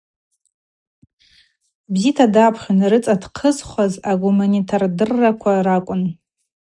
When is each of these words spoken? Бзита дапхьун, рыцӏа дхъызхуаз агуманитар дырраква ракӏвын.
Бзита 1.93 2.25
дапхьун, 2.33 2.79
рыцӏа 2.91 3.15
дхъызхуаз 3.21 3.93
агуманитар 4.11 4.83
дырраква 4.97 5.53
ракӏвын. 5.65 6.03